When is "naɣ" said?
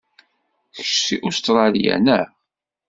1.97-2.27